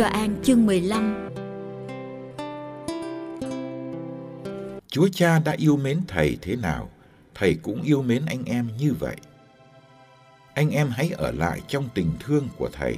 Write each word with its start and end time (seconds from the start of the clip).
Gioan 0.00 0.36
chương 0.42 0.66
15 0.66 1.30
Chúa 4.88 5.08
Cha 5.12 5.38
đã 5.38 5.52
yêu 5.58 5.76
mến 5.76 6.00
Thầy 6.08 6.38
thế 6.42 6.56
nào, 6.56 6.90
Thầy 7.34 7.54
cũng 7.62 7.82
yêu 7.82 8.02
mến 8.02 8.22
anh 8.26 8.44
em 8.44 8.68
như 8.78 8.94
vậy. 9.00 9.16
Anh 10.54 10.70
em 10.70 10.88
hãy 10.88 11.10
ở 11.10 11.32
lại 11.32 11.60
trong 11.68 11.88
tình 11.94 12.12
thương 12.20 12.48
của 12.56 12.68
Thầy. 12.72 12.96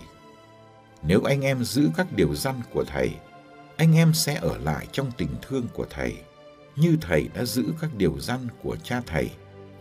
Nếu 1.03 1.23
anh 1.23 1.41
em 1.41 1.65
giữ 1.65 1.89
các 1.97 2.07
điều 2.17 2.35
răn 2.35 2.55
của 2.73 2.85
Thầy, 2.85 3.11
anh 3.77 3.97
em 3.97 4.15
sẽ 4.15 4.35
ở 4.35 4.59
lại 4.59 4.87
trong 4.93 5.13
tình 5.17 5.31
thương 5.43 5.67
của 5.75 5.87
Thầy, 5.91 6.17
như 6.77 6.97
Thầy 7.01 7.29
đã 7.35 7.45
giữ 7.45 7.65
các 7.81 7.91
điều 7.97 8.21
răn 8.21 8.39
của 8.63 8.77
cha 8.77 9.03
Thầy 9.07 9.31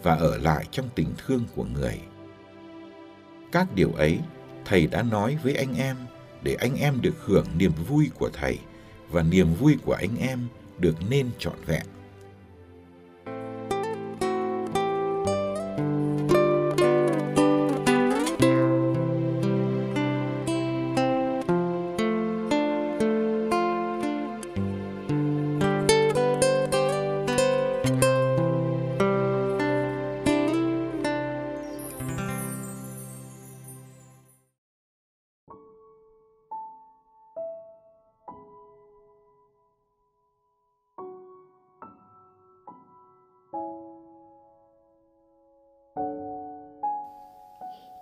và 0.04 0.16
ở 0.16 0.38
lại 0.38 0.66
trong 0.72 0.90
tình 0.96 1.14
thương 1.26 1.44
của 1.56 1.66
người. 1.74 2.00
Các 3.52 3.68
điều 3.76 3.92
ấy 3.92 4.20
Thầy 4.66 4.88
đã 4.88 5.04
nói 5.04 5.38
với 5.44 5.56
anh 5.56 5.76
em 5.76 5.96
để 6.44 6.56
anh 6.56 6.76
em 6.76 7.02
được 7.02 7.16
hưởng 7.26 7.46
niềm 7.58 7.72
vui 7.88 8.10
của 8.20 8.30
Thầy 8.34 8.58
và 9.12 9.24
niềm 9.24 9.54
vui 9.54 9.78
của 9.86 9.94
anh 9.94 10.18
em 10.18 10.48
được 10.80 10.96
nên 11.10 11.30
trọn 11.40 11.56
vẹn. 11.66 11.86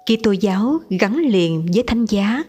Kitô 0.10 0.32
giáo 0.32 0.80
gắn 0.90 1.18
liền 1.18 1.68
với 1.74 1.84
thánh 1.88 2.06
giá. 2.06 2.44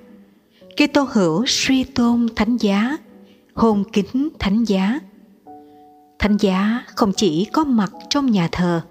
Kitô 0.77 1.07
hữu 1.13 1.45
suy 1.47 1.85
tôn 1.85 2.29
thánh 2.37 2.57
giá, 2.57 2.97
hôn 3.55 3.85
kính 3.93 4.29
thánh 4.39 4.65
giá. 4.65 5.01
Thánh 6.19 6.37
giá 6.37 6.85
không 6.95 7.13
chỉ 7.17 7.47
có 7.53 7.65
mặt 7.65 7.93
trong 8.11 8.31
nhà 8.31 8.49
thờ 8.53 8.83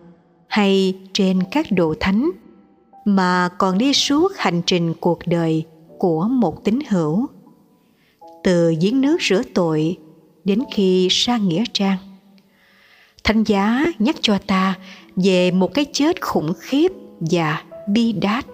hay 0.48 0.94
trên 1.14 1.40
các 1.52 1.72
đồ 1.72 1.94
thánh 2.00 2.30
mà 3.06 3.50
còn 3.58 3.78
đi 3.78 3.94
suốt 3.94 4.32
hành 4.38 4.62
trình 4.66 4.94
cuộc 5.00 5.20
đời 5.26 5.66
của 5.98 6.24
một 6.24 6.64
tín 6.64 6.80
hữu 6.90 7.28
từ 8.44 8.76
giếng 8.82 9.02
nước 9.02 9.18
rửa 9.22 9.42
tội 9.54 9.98
đến 10.44 10.64
khi 10.74 11.08
sang 11.12 11.48
nghĩa 11.48 11.64
trang 11.74 11.98
thánh 13.24 13.44
giá 13.44 13.86
nhắc 14.00 14.16
cho 14.22 14.38
ta 14.48 14.78
về 15.16 15.52
một 15.52 15.74
cái 15.74 15.86
chết 15.94 16.22
khủng 16.22 16.54
khiếp 16.60 16.92
và 17.20 17.64
bi 17.88 18.12
đát 18.12 18.46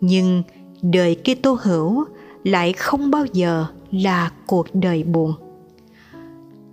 nhưng 0.00 0.42
đời 0.82 1.16
Kitô 1.24 1.58
hữu 1.62 2.04
lại 2.44 2.72
không 2.72 3.10
bao 3.10 3.26
giờ 3.32 3.66
là 3.90 4.30
cuộc 4.46 4.66
đời 4.74 5.02
buồn. 5.02 5.32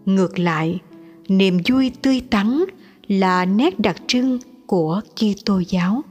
Ngược 0.06 0.40
lại, 0.40 0.80
niềm 1.28 1.58
vui 1.70 1.92
tươi 2.02 2.22
tắn 2.30 2.64
là 3.08 3.46
nét 3.46 3.80
đặc 3.80 3.96
trưng 4.08 4.40
của 4.66 5.02
Kitô 5.16 5.62
giáo. 5.70 6.02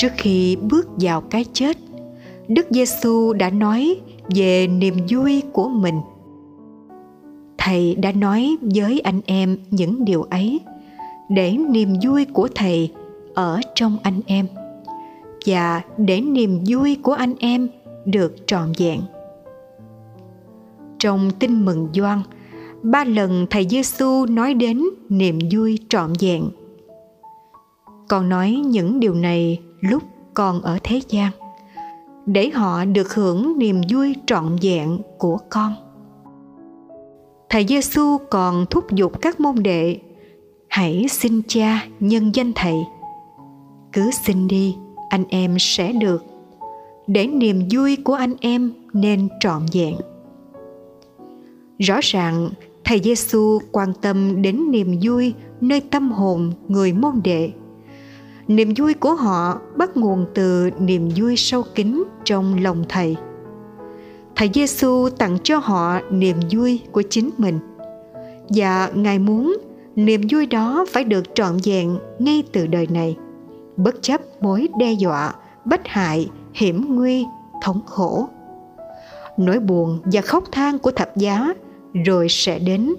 Trước 0.00 0.12
khi 0.16 0.56
bước 0.56 0.88
vào 1.00 1.20
cái 1.20 1.44
chết, 1.52 1.76
đức 2.48 2.66
giêsu 2.70 3.32
đã 3.32 3.50
nói 3.50 3.96
về 4.34 4.66
niềm 4.66 4.94
vui 5.08 5.42
của 5.52 5.68
mình. 5.68 6.00
Thầy 7.58 7.94
đã 7.94 8.12
nói 8.12 8.56
với 8.60 9.00
anh 9.00 9.20
em 9.26 9.58
những 9.70 10.04
điều 10.04 10.22
ấy 10.22 10.60
để 11.28 11.52
niềm 11.52 11.94
vui 12.02 12.24
của 12.24 12.48
thầy 12.54 12.92
ở 13.34 13.60
trong 13.74 13.96
anh 14.02 14.20
em 14.26 14.46
và 15.46 15.82
để 15.96 16.20
niềm 16.20 16.60
vui 16.66 16.96
của 17.02 17.12
anh 17.12 17.34
em 17.38 17.68
được 18.04 18.36
trọn 18.46 18.72
vẹn. 18.78 19.00
Trong 20.98 21.30
tin 21.38 21.64
mừng 21.64 21.88
gioan 21.94 22.22
ba 22.82 23.04
lần 23.04 23.46
thầy 23.50 23.66
giêsu 23.68 24.26
nói 24.26 24.54
đến 24.54 24.82
niềm 25.08 25.38
vui 25.52 25.78
trọn 25.88 26.12
vẹn. 26.20 26.50
Còn 28.08 28.28
nói 28.28 28.50
những 28.50 29.00
điều 29.00 29.14
này 29.14 29.58
lúc 29.80 30.02
còn 30.34 30.62
ở 30.62 30.78
thế 30.82 31.00
gian, 31.08 31.30
để 32.26 32.50
họ 32.50 32.84
được 32.84 33.14
hưởng 33.14 33.58
niềm 33.58 33.80
vui 33.90 34.14
trọn 34.26 34.56
vẹn 34.62 34.98
của 35.18 35.38
con. 35.50 35.74
Thầy 37.48 37.66
giêsu 37.66 38.18
còn 38.30 38.66
thúc 38.70 38.90
giục 38.90 39.20
các 39.20 39.40
môn 39.40 39.54
đệ, 39.62 39.98
hãy 40.68 41.06
xin 41.10 41.42
cha 41.48 41.86
nhân 42.00 42.34
danh 42.34 42.52
thầy. 42.54 42.76
Cứ 43.92 44.10
xin 44.10 44.48
đi, 44.48 44.76
anh 45.08 45.24
em 45.28 45.56
sẽ 45.58 45.92
được. 45.92 46.24
Để 47.06 47.26
niềm 47.26 47.62
vui 47.70 47.96
của 48.04 48.14
anh 48.14 48.34
em 48.40 48.72
nên 48.92 49.28
trọn 49.40 49.62
vẹn. 49.72 49.96
Rõ 51.78 51.98
ràng, 52.02 52.50
thầy 52.84 53.00
giêsu 53.00 53.58
quan 53.72 53.92
tâm 54.02 54.42
đến 54.42 54.70
niềm 54.70 54.98
vui 55.02 55.34
nơi 55.60 55.80
tâm 55.80 56.12
hồn 56.12 56.52
người 56.68 56.92
môn 56.92 57.20
đệ 57.24 57.50
niềm 58.50 58.72
vui 58.76 58.94
của 58.94 59.14
họ 59.14 59.60
bắt 59.76 59.96
nguồn 59.96 60.26
từ 60.34 60.70
niềm 60.78 61.08
vui 61.16 61.36
sâu 61.36 61.62
kín 61.74 62.02
trong 62.24 62.62
lòng 62.62 62.84
thầy. 62.88 63.16
Thầy 64.36 64.50
giêsu 64.54 65.08
tặng 65.18 65.38
cho 65.42 65.58
họ 65.58 66.00
niềm 66.10 66.36
vui 66.50 66.80
của 66.92 67.02
chính 67.10 67.30
mình. 67.38 67.58
Và 68.48 68.90
ngài 68.94 69.18
muốn 69.18 69.56
niềm 69.96 70.20
vui 70.30 70.46
đó 70.46 70.84
phải 70.92 71.04
được 71.04 71.34
trọn 71.34 71.56
vẹn 71.64 71.98
ngay 72.18 72.42
từ 72.52 72.66
đời 72.66 72.86
này, 72.90 73.16
bất 73.76 74.02
chấp 74.02 74.20
mối 74.40 74.68
đe 74.78 74.92
dọa 74.92 75.34
bất 75.64 75.80
hại, 75.84 76.30
hiểm 76.54 76.96
nguy, 76.96 77.26
thống 77.62 77.80
khổ. 77.86 78.28
Nỗi 79.36 79.58
buồn 79.58 80.00
và 80.04 80.20
khóc 80.20 80.44
than 80.52 80.78
của 80.78 80.90
thập 80.90 81.16
giá 81.16 81.54
rồi 82.04 82.26
sẽ 82.28 82.58
đến. 82.58 82.94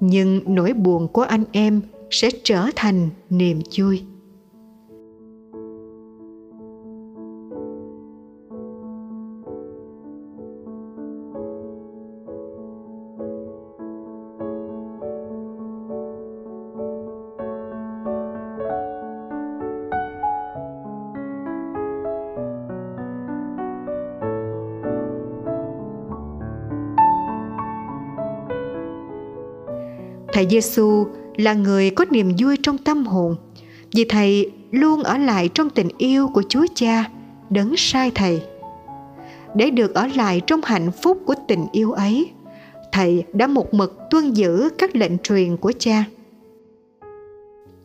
Nhưng 0.00 0.40
nỗi 0.46 0.72
buồn 0.72 1.08
của 1.08 1.22
anh 1.22 1.44
em 1.52 1.80
sẽ 2.10 2.30
trở 2.44 2.66
thành 2.76 3.08
niềm 3.30 3.60
vui. 3.78 4.02
Thầy 30.42 30.50
giêsu 30.50 31.06
là 31.36 31.54
người 31.54 31.90
có 31.90 32.04
niềm 32.10 32.32
vui 32.38 32.56
trong 32.62 32.78
tâm 32.78 33.06
hồn. 33.06 33.36
Vì 33.94 34.04
thầy 34.04 34.50
luôn 34.70 35.02
ở 35.02 35.18
lại 35.18 35.48
trong 35.48 35.70
tình 35.70 35.88
yêu 35.98 36.28
của 36.28 36.42
chúa 36.48 36.66
cha, 36.74 37.10
đấng 37.50 37.76
sai 37.76 38.10
thầy. 38.14 38.42
Để 39.54 39.70
được 39.70 39.94
ở 39.94 40.06
lại 40.14 40.40
trong 40.46 40.60
hạnh 40.64 40.90
phúc 41.02 41.18
của 41.26 41.34
tình 41.48 41.66
yêu 41.72 41.92
ấy, 41.92 42.30
thầy 42.92 43.24
đã 43.32 43.46
một 43.46 43.74
mực 43.74 43.98
tuân 44.10 44.32
giữ 44.32 44.68
các 44.78 44.96
lệnh 44.96 45.18
truyền 45.18 45.56
của 45.56 45.72
cha. 45.78 46.04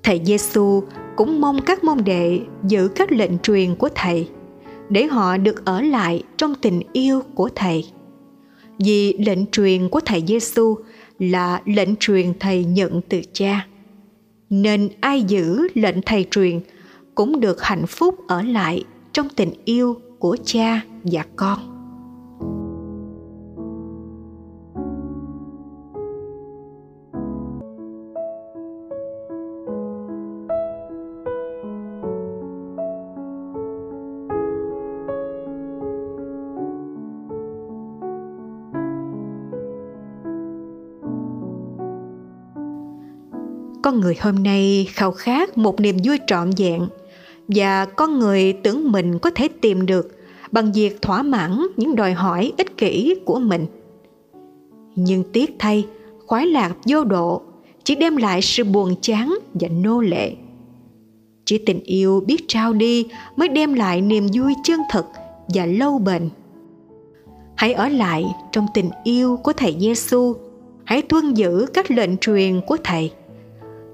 Thầy 0.03 0.21
giêsu 0.25 0.83
cũng 1.15 1.41
mong 1.41 1.61
các 1.61 1.83
môn 1.83 2.03
đệ 2.03 2.39
giữ 2.63 2.87
các 2.87 3.11
lệnh 3.11 3.39
truyền 3.39 3.75
của 3.75 3.89
thầy, 3.95 4.29
để 4.89 5.05
họ 5.05 5.37
được 5.37 5.65
ở 5.65 5.81
lại 5.81 6.23
trong 6.37 6.55
tình 6.55 6.81
yêu 6.93 7.21
của 7.35 7.49
thầy. 7.55 7.85
Vì 8.79 9.13
lệnh 9.13 9.45
truyền 9.45 9.89
của 9.89 9.99
thầy 9.99 10.23
giêsu 10.27 10.75
là 11.19 11.61
lệnh 11.65 11.95
truyền 11.95 12.33
thầy 12.39 12.65
nhận 12.65 13.01
từ 13.09 13.21
cha. 13.33 13.67
Nên 14.49 14.89
ai 14.99 15.23
giữ 15.23 15.67
lệnh 15.73 16.01
thầy 16.05 16.25
truyền 16.31 16.59
cũng 17.15 17.39
được 17.39 17.63
hạnh 17.63 17.87
phúc 17.87 18.15
ở 18.27 18.41
lại 18.41 18.83
trong 19.13 19.29
tình 19.29 19.53
yêu 19.65 20.01
của 20.19 20.37
cha 20.45 20.81
và 21.03 21.25
con. 21.35 21.76
Người 44.07 44.17
hôm 44.21 44.43
nay 44.43 44.87
khao 44.89 45.11
khát 45.11 45.57
một 45.57 45.79
niềm 45.79 45.97
vui 46.03 46.19
trọn 46.27 46.49
vẹn. 46.57 46.87
Và 47.47 47.85
con 47.85 48.19
người 48.19 48.53
tưởng 48.53 48.91
mình 48.91 49.19
có 49.19 49.29
thể 49.29 49.47
tìm 49.61 49.85
được 49.85 50.17
bằng 50.51 50.71
việc 50.71 51.01
thỏa 51.01 51.23
mãn 51.23 51.67
những 51.77 51.95
đòi 51.95 52.13
hỏi 52.13 52.53
ích 52.57 52.77
kỷ 52.77 53.15
của 53.25 53.39
mình. 53.39 53.65
Nhưng 54.95 55.23
tiếc 55.33 55.55
thay, 55.59 55.85
khoái 56.25 56.45
lạc 56.45 56.75
vô 56.85 57.03
độ 57.03 57.41
chỉ 57.83 57.95
đem 57.95 58.17
lại 58.17 58.41
sự 58.41 58.63
buồn 58.63 58.95
chán 59.01 59.37
và 59.53 59.67
nô 59.67 60.01
lệ. 60.01 60.31
Chỉ 61.45 61.57
tình 61.57 61.83
yêu 61.83 62.23
biết 62.27 62.47
trao 62.47 62.73
đi 62.73 63.07
mới 63.35 63.47
đem 63.47 63.73
lại 63.73 64.01
niềm 64.01 64.27
vui 64.33 64.53
chân 64.63 64.79
thực 64.91 65.05
và 65.47 65.65
lâu 65.65 65.99
bền. 65.99 66.29
Hãy 67.55 67.73
ở 67.73 67.89
lại 67.89 68.25
trong 68.51 68.67
tình 68.73 68.89
yêu 69.03 69.37
của 69.43 69.53
thầy 69.53 69.75
Giêsu 69.79 70.35
hãy 70.83 71.01
tuân 71.01 71.33
giữ 71.33 71.65
các 71.73 71.91
lệnh 71.91 72.17
truyền 72.17 72.61
của 72.67 72.77
thầy 72.83 73.11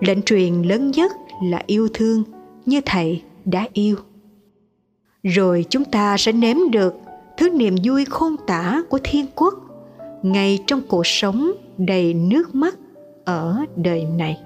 lệnh 0.08 0.22
truyền 0.22 0.62
lớn 0.62 0.92
nhất 0.92 1.12
là 1.44 1.62
yêu 1.68 1.88
thương, 1.94 2.24
như 2.66 2.82
thầy 2.86 3.22
đã 3.46 3.68
yêu. 3.74 3.96
Rồi 5.24 5.66
chúng 5.70 5.86
ta 5.86 6.18
sẽ 6.18 6.32
nếm 6.32 6.58
được 6.72 6.94
thứ 7.38 7.50
niềm 7.50 7.76
vui 7.84 8.06
khôn 8.06 8.36
tả 8.48 8.84
của 8.90 9.00
thiên 9.04 9.26
quốc 9.36 9.54
ngay 10.24 10.60
trong 10.68 10.82
cuộc 10.88 11.08
sống 11.08 11.52
đầy 11.78 12.14
nước 12.14 12.56
mắt 12.56 12.76
ở 13.26 13.66
đời 13.76 14.06
này. 14.18 14.38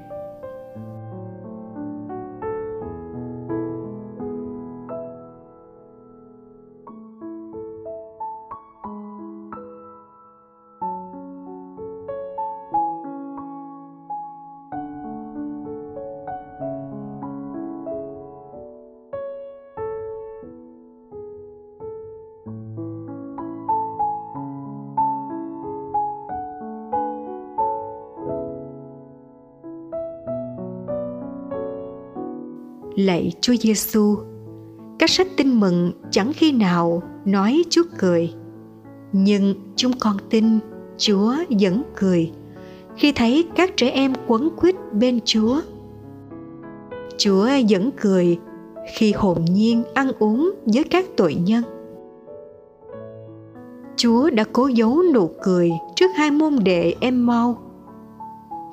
Lạy 32.98 33.32
Chúa 33.42 33.54
Giêsu. 33.62 34.16
Các 35.00 35.10
sách 35.10 35.28
tin 35.38 35.60
mừng 35.60 35.92
chẳng 36.12 36.32
khi 36.36 36.52
nào 36.52 37.04
nói 37.26 37.64
Chúa 37.70 37.84
cười, 37.98 38.34
nhưng 39.12 39.56
chúng 39.76 39.92
con 40.00 40.18
tin 40.30 40.60
Chúa 40.98 41.36
vẫn 41.60 41.84
cười 41.96 42.32
khi 42.96 43.12
thấy 43.12 43.48
các 43.56 43.78
trẻ 43.78 43.90
em 43.90 44.14
quấn 44.28 44.50
quýt 44.58 44.76
bên 44.94 45.20
Chúa. 45.26 45.62
Chúa 47.18 47.50
vẫn 47.70 47.92
cười 48.02 48.38
khi 48.96 49.14
hồn 49.14 49.46
nhiên 49.46 49.84
ăn 49.94 50.12
uống 50.20 50.52
với 50.66 50.84
các 50.84 51.06
tội 51.18 51.36
nhân. 51.36 51.64
Chúa 53.96 54.30
đã 54.30 54.44
cố 54.54 54.68
giấu 54.68 55.04
nụ 55.14 55.30
cười 55.44 55.72
trước 55.96 56.12
hai 56.16 56.32
môn 56.32 56.60
đệ 56.64 56.96
em 57.00 57.26
mau 57.26 57.58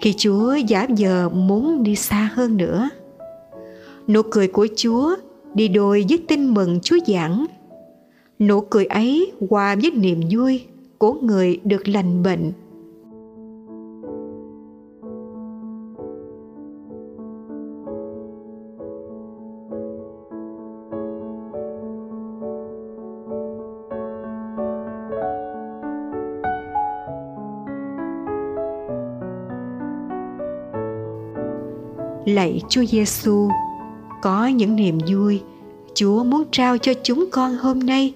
khi 0.00 0.14
Chúa 0.16 0.54
giả 0.54 0.86
giờ 0.96 1.28
muốn 1.28 1.82
đi 1.82 1.96
xa 1.96 2.30
hơn 2.34 2.56
nữa 2.56 2.88
nụ 4.08 4.22
cười 4.30 4.48
của 4.48 4.66
chúa 4.76 5.14
đi 5.54 5.68
đôi 5.68 6.04
với 6.08 6.24
tin 6.28 6.54
mừng 6.54 6.80
chúa 6.80 6.98
giảng. 7.06 7.46
Nụ 8.38 8.60
cười 8.60 8.84
ấy 8.84 9.32
hòa 9.50 9.76
với 9.82 9.90
niềm 9.90 10.20
vui 10.30 10.62
của 10.98 11.12
người 11.12 11.60
được 11.64 11.88
lành 11.88 12.22
bệnh. 12.22 12.52
Lạy 32.26 32.62
Chúa 32.68 32.84
Giêsu, 32.84 33.48
có 34.24 34.46
những 34.46 34.76
niềm 34.76 34.98
vui. 35.08 35.42
Chúa 35.94 36.24
muốn 36.24 36.44
trao 36.50 36.78
cho 36.78 36.92
chúng 37.02 37.24
con 37.32 37.56
hôm 37.56 37.78
nay. 37.78 38.14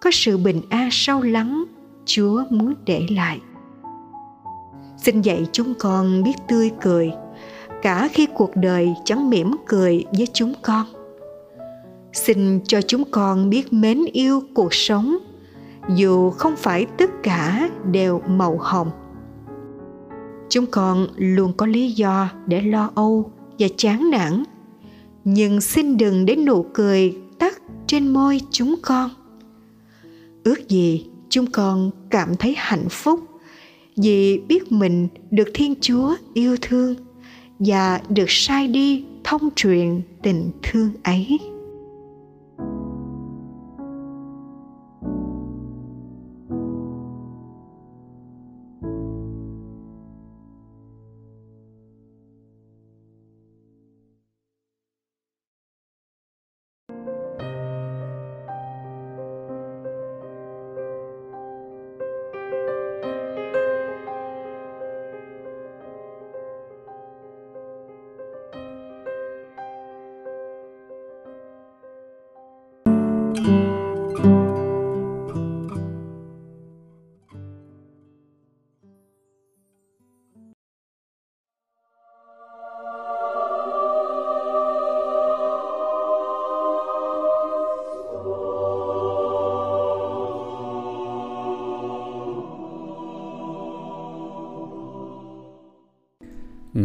Có 0.00 0.10
sự 0.12 0.38
bình 0.38 0.60
an 0.70 0.88
sâu 0.92 1.22
lắng, 1.22 1.64
chúa 2.04 2.42
muốn 2.50 2.74
để 2.86 3.06
lại. 3.10 3.40
Xin 4.96 5.22
dạy 5.22 5.46
chúng 5.52 5.74
con 5.78 6.22
biết 6.22 6.32
tươi 6.48 6.70
cười. 6.80 7.12
Cả 7.82 8.08
khi 8.12 8.26
cuộc 8.34 8.50
đời 8.56 8.94
chẳng 9.04 9.30
mỉm 9.30 9.56
cười 9.66 10.04
với 10.18 10.26
chúng 10.32 10.52
con. 10.62 10.86
Xin 12.12 12.60
cho 12.64 12.80
chúng 12.82 13.04
con 13.10 13.50
biết 13.50 13.72
mến 13.72 14.04
yêu 14.12 14.42
cuộc 14.54 14.74
sống. 14.74 15.16
Dù 15.96 16.30
không 16.30 16.56
phải 16.56 16.86
tất 16.98 17.10
cả 17.22 17.70
đều 17.90 18.22
màu 18.26 18.58
hồng. 18.60 18.90
Chúng 20.48 20.66
con 20.66 21.06
luôn 21.16 21.52
có 21.56 21.66
lý 21.66 21.92
do 21.92 22.28
để 22.46 22.60
lo 22.60 22.90
âu 22.94 23.30
và 23.58 23.66
chán 23.76 24.10
nản 24.10 24.44
nhưng 25.24 25.60
xin 25.60 25.96
đừng 25.96 26.26
để 26.26 26.36
nụ 26.36 26.66
cười 26.74 27.16
tắt 27.38 27.62
trên 27.86 28.08
môi 28.08 28.40
chúng 28.50 28.74
con. 28.82 29.10
Ước 30.44 30.68
gì 30.68 31.06
chúng 31.28 31.46
con 31.46 31.90
cảm 32.10 32.36
thấy 32.36 32.54
hạnh 32.56 32.88
phúc 32.90 33.20
vì 33.96 34.38
biết 34.48 34.72
mình 34.72 35.08
được 35.30 35.48
thiên 35.54 35.74
chúa 35.80 36.16
yêu 36.34 36.56
thương 36.62 36.94
và 37.58 38.00
được 38.08 38.30
sai 38.30 38.68
đi 38.68 39.04
thông 39.24 39.50
truyền 39.56 40.00
tình 40.22 40.50
thương 40.62 40.90
ấy. 41.02 41.38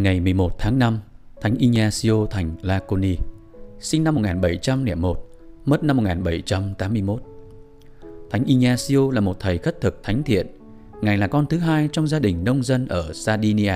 Ngày 0.08 0.20
11 0.20 0.60
tháng 0.60 0.80
5, 0.80 1.00
Thánh 1.42 1.56
Ignacio 1.56 2.26
thành 2.30 2.56
Laconi, 2.62 3.16
sinh 3.80 4.04
năm 4.04 4.16
1701, 4.16 5.30
mất 5.66 5.84
năm 5.84 5.98
1781. 5.98 7.22
Thánh 8.30 8.44
Ignacio 8.44 9.12
là 9.12 9.22
một 9.22 9.40
thầy 9.40 9.58
khất 9.58 9.82
thực 9.82 10.04
thánh 10.04 10.24
thiện. 10.24 10.48
Ngài 11.02 11.18
là 11.18 11.28
con 11.28 11.46
thứ 11.46 11.58
hai 11.58 11.90
trong 11.92 12.08
gia 12.08 12.20
đình 12.20 12.44
nông 12.44 12.64
dân 12.64 12.88
ở 12.88 13.14
Sardinia 13.14 13.74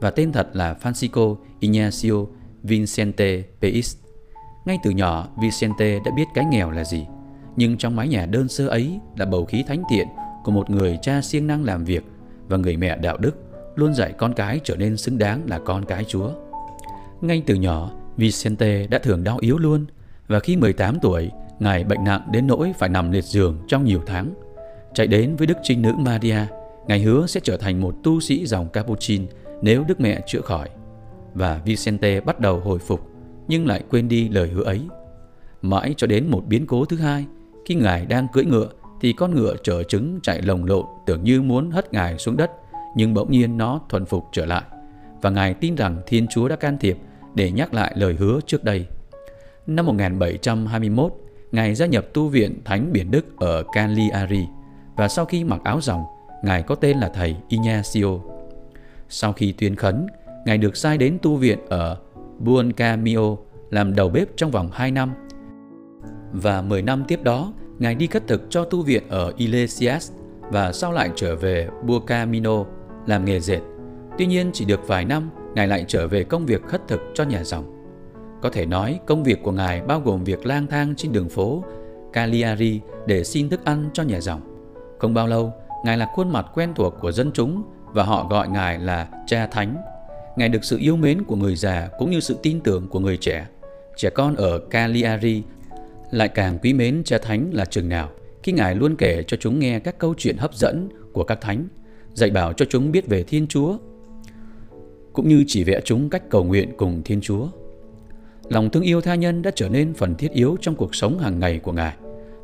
và 0.00 0.10
tên 0.10 0.32
thật 0.32 0.48
là 0.52 0.76
Francisco 0.82 1.36
Ignacio 1.60 2.26
Vicente 2.62 3.42
Peix. 3.60 3.96
Ngay 4.64 4.78
từ 4.82 4.90
nhỏ, 4.90 5.28
Vicente 5.42 5.98
đã 6.04 6.10
biết 6.16 6.26
cái 6.34 6.44
nghèo 6.44 6.70
là 6.70 6.84
gì. 6.84 7.06
Nhưng 7.56 7.76
trong 7.76 7.96
mái 7.96 8.08
nhà 8.08 8.26
đơn 8.26 8.48
sơ 8.48 8.68
ấy 8.68 9.00
là 9.16 9.26
bầu 9.26 9.44
khí 9.44 9.64
thánh 9.66 9.82
thiện 9.90 10.08
của 10.44 10.50
một 10.50 10.70
người 10.70 10.98
cha 11.02 11.20
siêng 11.22 11.46
năng 11.46 11.64
làm 11.64 11.84
việc 11.84 12.04
và 12.48 12.56
người 12.56 12.76
mẹ 12.76 12.96
đạo 12.96 13.16
đức 13.16 13.47
luôn 13.78 13.94
dạy 13.94 14.12
con 14.18 14.34
cái 14.34 14.60
trở 14.64 14.76
nên 14.76 14.96
xứng 14.96 15.18
đáng 15.18 15.42
là 15.46 15.58
con 15.58 15.84
cái 15.84 16.04
Chúa. 16.04 16.30
Ngay 17.20 17.42
từ 17.46 17.54
nhỏ, 17.54 17.90
Vicente 18.16 18.86
đã 18.86 18.98
thường 18.98 19.24
đau 19.24 19.38
yếu 19.40 19.58
luôn 19.58 19.86
và 20.28 20.40
khi 20.40 20.56
18 20.56 20.98
tuổi, 21.02 21.30
Ngài 21.58 21.84
bệnh 21.84 22.04
nặng 22.04 22.28
đến 22.32 22.46
nỗi 22.46 22.72
phải 22.78 22.88
nằm 22.88 23.10
liệt 23.10 23.24
giường 23.24 23.58
trong 23.68 23.84
nhiều 23.84 24.02
tháng. 24.06 24.34
Chạy 24.94 25.06
đến 25.06 25.36
với 25.36 25.46
Đức 25.46 25.56
Trinh 25.62 25.82
Nữ 25.82 25.92
Maria, 25.98 26.38
Ngài 26.86 27.00
hứa 27.00 27.26
sẽ 27.26 27.40
trở 27.44 27.56
thành 27.56 27.80
một 27.80 27.94
tu 28.02 28.20
sĩ 28.20 28.46
dòng 28.46 28.68
Capuchin 28.68 29.26
nếu 29.62 29.84
Đức 29.88 30.00
Mẹ 30.00 30.20
chữa 30.26 30.40
khỏi. 30.40 30.68
Và 31.34 31.60
Vicente 31.64 32.20
bắt 32.20 32.40
đầu 32.40 32.60
hồi 32.60 32.78
phục, 32.78 33.10
nhưng 33.48 33.66
lại 33.66 33.82
quên 33.90 34.08
đi 34.08 34.28
lời 34.28 34.48
hứa 34.48 34.64
ấy. 34.64 34.80
Mãi 35.62 35.94
cho 35.96 36.06
đến 36.06 36.30
một 36.30 36.42
biến 36.46 36.66
cố 36.66 36.84
thứ 36.84 36.96
hai, 36.96 37.24
khi 37.64 37.74
Ngài 37.74 38.06
đang 38.06 38.26
cưỡi 38.32 38.44
ngựa 38.44 38.68
thì 39.00 39.12
con 39.12 39.34
ngựa 39.34 39.54
chở 39.62 39.82
trứng 39.82 40.20
chạy 40.22 40.42
lồng 40.42 40.64
lộn 40.64 40.84
tưởng 41.06 41.24
như 41.24 41.42
muốn 41.42 41.70
hất 41.70 41.92
Ngài 41.92 42.18
xuống 42.18 42.36
đất, 42.36 42.50
nhưng 42.98 43.14
bỗng 43.14 43.30
nhiên 43.30 43.56
nó 43.56 43.80
thuần 43.88 44.04
phục 44.04 44.24
trở 44.32 44.46
lại. 44.46 44.62
Và 45.22 45.30
Ngài 45.30 45.54
tin 45.54 45.74
rằng 45.74 46.02
Thiên 46.06 46.26
Chúa 46.26 46.48
đã 46.48 46.56
can 46.56 46.78
thiệp 46.78 46.98
để 47.34 47.50
nhắc 47.50 47.74
lại 47.74 47.92
lời 47.96 48.14
hứa 48.14 48.40
trước 48.46 48.64
đây. 48.64 48.86
Năm 49.66 49.86
1721, 49.86 51.12
Ngài 51.52 51.74
gia 51.74 51.86
nhập 51.86 52.06
tu 52.12 52.28
viện 52.28 52.60
Thánh 52.64 52.92
Biển 52.92 53.10
Đức 53.10 53.36
ở 53.36 53.62
Cagliari 53.72 54.46
và 54.96 55.08
sau 55.08 55.24
khi 55.24 55.44
mặc 55.44 55.60
áo 55.64 55.80
ròng, 55.80 56.04
Ngài 56.42 56.62
có 56.62 56.74
tên 56.74 56.98
là 56.98 57.08
Thầy 57.14 57.36
Ignacio. 57.48 58.08
Sau 59.08 59.32
khi 59.32 59.52
tuyên 59.52 59.76
khấn, 59.76 60.06
Ngài 60.46 60.58
được 60.58 60.76
sai 60.76 60.98
đến 60.98 61.18
tu 61.22 61.36
viện 61.36 61.58
ở 61.68 61.96
Buoncamio 62.38 63.36
làm 63.70 63.94
đầu 63.94 64.08
bếp 64.08 64.28
trong 64.36 64.50
vòng 64.50 64.70
2 64.72 64.90
năm. 64.90 65.12
Và 66.32 66.62
10 66.62 66.82
năm 66.82 67.04
tiếp 67.08 67.22
đó, 67.22 67.52
Ngài 67.78 67.94
đi 67.94 68.06
khất 68.06 68.26
thực 68.26 68.42
cho 68.50 68.64
tu 68.64 68.82
viện 68.82 69.02
ở 69.08 69.32
Iglesias 69.36 70.12
và 70.50 70.72
sau 70.72 70.92
lại 70.92 71.10
trở 71.16 71.36
về 71.36 71.68
Buoncamino 71.86 72.64
làm 73.08 73.24
nghề 73.24 73.40
dệt. 73.40 73.60
Tuy 74.18 74.26
nhiên 74.26 74.50
chỉ 74.52 74.64
được 74.64 74.88
vài 74.88 75.04
năm, 75.04 75.30
Ngài 75.54 75.68
lại 75.68 75.84
trở 75.88 76.08
về 76.08 76.24
công 76.24 76.46
việc 76.46 76.62
khất 76.62 76.88
thực 76.88 77.00
cho 77.14 77.24
nhà 77.24 77.44
dòng. 77.44 77.74
Có 78.42 78.50
thể 78.50 78.66
nói 78.66 79.00
công 79.06 79.24
việc 79.24 79.42
của 79.42 79.52
Ngài 79.52 79.80
bao 79.80 80.00
gồm 80.00 80.24
việc 80.24 80.46
lang 80.46 80.66
thang 80.66 80.94
trên 80.96 81.12
đường 81.12 81.28
phố 81.28 81.64
Cagliari 82.12 82.80
để 83.06 83.24
xin 83.24 83.48
thức 83.48 83.64
ăn 83.64 83.90
cho 83.92 84.02
nhà 84.02 84.20
dòng. 84.20 84.40
Không 84.98 85.14
bao 85.14 85.26
lâu, 85.26 85.52
Ngài 85.84 85.98
là 85.98 86.06
khuôn 86.14 86.32
mặt 86.32 86.46
quen 86.54 86.72
thuộc 86.74 86.94
của 87.00 87.12
dân 87.12 87.30
chúng 87.34 87.62
và 87.92 88.02
họ 88.02 88.26
gọi 88.30 88.48
Ngài 88.48 88.78
là 88.78 89.08
Cha 89.26 89.46
Thánh. 89.46 89.76
Ngài 90.36 90.48
được 90.48 90.64
sự 90.64 90.78
yêu 90.78 90.96
mến 90.96 91.24
của 91.24 91.36
người 91.36 91.56
già 91.56 91.88
cũng 91.98 92.10
như 92.10 92.20
sự 92.20 92.36
tin 92.42 92.60
tưởng 92.60 92.88
của 92.88 93.00
người 93.00 93.16
trẻ. 93.16 93.46
Trẻ 93.96 94.10
con 94.10 94.34
ở 94.36 94.58
Cagliari 94.58 95.42
lại 96.10 96.28
càng 96.28 96.58
quý 96.62 96.72
mến 96.72 97.02
Cha 97.04 97.18
Thánh 97.18 97.50
là 97.52 97.64
chừng 97.64 97.88
nào 97.88 98.08
khi 98.42 98.52
Ngài 98.52 98.74
luôn 98.74 98.96
kể 98.96 99.22
cho 99.26 99.36
chúng 99.40 99.58
nghe 99.58 99.78
các 99.78 99.98
câu 99.98 100.14
chuyện 100.18 100.36
hấp 100.36 100.54
dẫn 100.54 100.88
của 101.12 101.24
các 101.24 101.40
thánh, 101.40 101.68
dạy 102.14 102.30
bảo 102.30 102.52
cho 102.52 102.64
chúng 102.68 102.92
biết 102.92 103.06
về 103.06 103.22
Thiên 103.22 103.46
Chúa, 103.46 103.76
cũng 105.12 105.28
như 105.28 105.44
chỉ 105.46 105.64
vẽ 105.64 105.80
chúng 105.84 106.10
cách 106.10 106.22
cầu 106.30 106.44
nguyện 106.44 106.72
cùng 106.76 107.02
Thiên 107.04 107.20
Chúa. 107.20 107.46
Lòng 108.48 108.70
thương 108.70 108.82
yêu 108.82 109.00
tha 109.00 109.14
nhân 109.14 109.42
đã 109.42 109.50
trở 109.54 109.68
nên 109.68 109.94
phần 109.94 110.14
thiết 110.14 110.32
yếu 110.32 110.56
trong 110.60 110.74
cuộc 110.74 110.94
sống 110.94 111.18
hàng 111.18 111.40
ngày 111.40 111.58
của 111.58 111.72
Ngài 111.72 111.96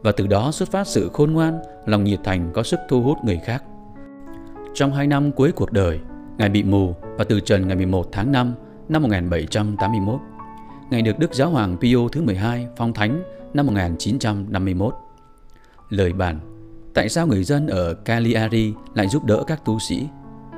và 0.02 0.12
từ 0.12 0.26
đó 0.26 0.52
xuất 0.52 0.70
phát 0.70 0.86
sự 0.86 1.10
khôn 1.12 1.32
ngoan, 1.32 1.58
lòng 1.86 2.04
nhiệt 2.04 2.20
thành 2.24 2.50
có 2.54 2.62
sức 2.62 2.80
thu 2.88 3.02
hút 3.02 3.18
người 3.24 3.40
khác. 3.44 3.64
Trong 4.74 4.92
hai 4.92 5.06
năm 5.06 5.32
cuối 5.32 5.52
cuộc 5.52 5.72
đời, 5.72 5.98
Ngài 6.38 6.48
bị 6.48 6.62
mù 6.62 6.94
và 7.16 7.24
từ 7.24 7.40
trần 7.40 7.66
ngày 7.68 7.76
11 7.76 8.08
tháng 8.12 8.32
5 8.32 8.54
năm 8.88 9.02
1781. 9.02 10.20
Ngài 10.90 11.02
được 11.02 11.18
Đức 11.18 11.34
Giáo 11.34 11.50
hoàng 11.50 11.76
Pio 11.80 12.08
thứ 12.12 12.22
12 12.22 12.66
phong 12.76 12.92
thánh 12.92 13.22
năm 13.54 13.66
1951. 13.66 14.94
Lời 15.88 16.12
bàn 16.12 16.40
Tại 16.94 17.08
sao 17.08 17.26
người 17.26 17.44
dân 17.44 17.66
ở 17.66 17.94
Cagliari 17.94 18.72
lại 18.94 19.08
giúp 19.08 19.24
đỡ 19.24 19.44
các 19.46 19.64
tu 19.64 19.78
sĩ? 19.78 20.08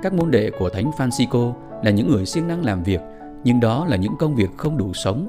Các 0.03 0.13
môn 0.13 0.31
đệ 0.31 0.51
của 0.59 0.69
Thánh 0.69 0.91
Francisco 0.91 1.53
là 1.85 1.91
những 1.91 2.11
người 2.11 2.27
siêng 2.27 2.49
năng 2.49 2.65
làm 2.65 2.83
việc, 2.83 3.01
nhưng 3.45 3.61
đó 3.61 3.87
là 3.89 3.97
những 3.97 4.17
công 4.19 4.35
việc 4.35 4.51
không 4.57 4.79
đủ 4.79 4.93
sống. 4.95 5.29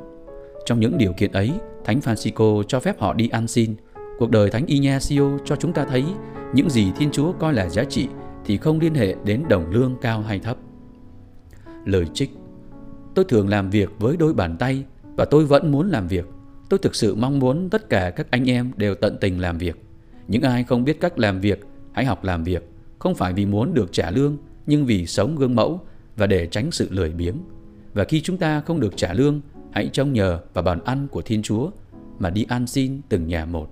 Trong 0.65 0.79
những 0.79 0.97
điều 0.97 1.13
kiện 1.13 1.31
ấy, 1.31 1.51
Thánh 1.85 1.99
Francisco 1.99 2.63
cho 2.63 2.79
phép 2.79 2.99
họ 2.99 3.13
đi 3.13 3.29
ăn 3.29 3.47
xin. 3.47 3.75
Cuộc 4.19 4.31
đời 4.31 4.49
Thánh 4.49 4.65
Ignacio 4.65 5.37
cho 5.45 5.55
chúng 5.55 5.73
ta 5.73 5.85
thấy 5.85 6.05
những 6.53 6.69
gì 6.69 6.91
Thiên 6.97 7.11
Chúa 7.11 7.31
coi 7.33 7.53
là 7.53 7.69
giá 7.69 7.83
trị 7.83 8.07
thì 8.45 8.57
không 8.57 8.79
liên 8.79 8.93
hệ 8.93 9.15
đến 9.23 9.43
đồng 9.49 9.71
lương 9.71 9.95
cao 10.01 10.21
hay 10.21 10.39
thấp. 10.39 10.57
Lời 11.85 12.05
trích 12.13 12.29
Tôi 13.15 13.25
thường 13.25 13.49
làm 13.49 13.69
việc 13.69 13.89
với 13.99 14.17
đôi 14.17 14.33
bàn 14.33 14.57
tay 14.57 14.83
và 15.03 15.25
tôi 15.25 15.45
vẫn 15.45 15.71
muốn 15.71 15.89
làm 15.89 16.07
việc. 16.07 16.25
Tôi 16.69 16.79
thực 16.79 16.95
sự 16.95 17.15
mong 17.15 17.39
muốn 17.39 17.69
tất 17.69 17.89
cả 17.89 18.09
các 18.09 18.27
anh 18.31 18.49
em 18.49 18.71
đều 18.77 18.95
tận 18.95 19.17
tình 19.21 19.41
làm 19.41 19.57
việc. 19.57 19.87
Những 20.27 20.41
ai 20.41 20.63
không 20.63 20.84
biết 20.84 21.01
cách 21.01 21.19
làm 21.19 21.39
việc, 21.39 21.65
hãy 21.91 22.05
học 22.05 22.24
làm 22.24 22.43
việc, 22.43 22.69
không 23.00 23.15
phải 23.15 23.34
vì 23.34 23.46
muốn 23.46 23.74
được 23.74 23.91
trả 23.91 24.12
lương, 24.12 24.38
nhưng 24.65 24.86
vì 24.86 25.05
sống 25.05 25.36
gương 25.36 25.55
mẫu 25.55 25.81
và 26.15 26.27
để 26.27 26.48
tránh 26.48 26.72
sự 26.72 26.88
lười 26.91 27.12
biếng. 27.12 27.36
Và 27.93 28.03
khi 28.03 28.22
chúng 28.22 28.38
ta 28.38 28.62
không 28.62 28.79
được 28.79 28.98
trả 28.98 29.13
lương, 29.13 29.41
hãy 29.72 29.89
trông 29.93 30.13
nhờ 30.13 30.39
vào 30.53 30.63
bàn 30.63 30.79
ăn 30.86 31.07
của 31.07 31.22
Thiên 31.22 31.41
Chúa 31.41 31.69
mà 32.19 32.29
đi 32.29 32.46
ăn 32.50 32.67
xin 32.67 33.01
từng 33.10 33.27
nhà 33.27 33.46
một. 33.46 33.69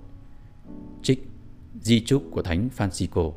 Trích 1.02 1.26
Di 1.80 2.00
chúc 2.00 2.22
của 2.30 2.42
Thánh 2.42 2.68
Francisco 2.76 3.32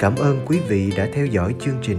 Cảm 0.00 0.16
ơn 0.16 0.38
quý 0.46 0.58
vị 0.68 0.92
đã 0.96 1.08
theo 1.12 1.26
dõi 1.26 1.54
chương 1.60 1.78
trình. 1.82 1.98